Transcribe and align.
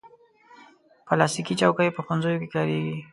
پلاستيکي 1.07 1.53
چوکۍ 1.61 1.89
په 1.93 2.01
ښوونځیو 2.05 2.39
کې 2.41 2.47
کارېږي. 2.55 2.97